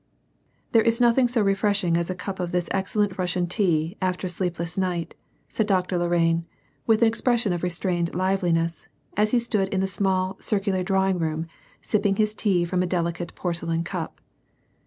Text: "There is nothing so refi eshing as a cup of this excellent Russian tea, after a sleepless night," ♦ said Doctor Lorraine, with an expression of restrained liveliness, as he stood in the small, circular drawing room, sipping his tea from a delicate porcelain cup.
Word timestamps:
"There 0.71 0.81
is 0.81 0.99
nothing 0.99 1.27
so 1.27 1.43
refi 1.45 1.69
eshing 1.69 1.95
as 1.95 2.09
a 2.09 2.15
cup 2.15 2.39
of 2.39 2.51
this 2.51 2.69
excellent 2.71 3.19
Russian 3.19 3.45
tea, 3.45 3.97
after 4.01 4.25
a 4.25 4.31
sleepless 4.31 4.75
night," 4.75 5.13
♦ 5.19 5.21
said 5.47 5.67
Doctor 5.67 5.95
Lorraine, 5.99 6.47
with 6.87 7.03
an 7.03 7.07
expression 7.07 7.53
of 7.53 7.61
restrained 7.61 8.15
liveliness, 8.15 8.87
as 9.15 9.29
he 9.29 9.39
stood 9.39 9.67
in 9.69 9.79
the 9.79 9.85
small, 9.85 10.37
circular 10.39 10.81
drawing 10.81 11.19
room, 11.19 11.45
sipping 11.81 12.15
his 12.15 12.33
tea 12.33 12.65
from 12.65 12.81
a 12.81 12.87
delicate 12.87 13.35
porcelain 13.35 13.83
cup. 13.83 14.19